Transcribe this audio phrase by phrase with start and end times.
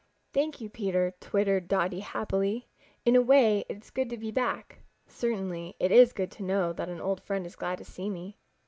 [0.33, 2.67] "Thank you, Peter," twittered Dotty happily.
[3.05, 4.79] "In a way it is good to be back.
[5.05, 8.39] Certainly, it is good to know that an old friend is glad to see me."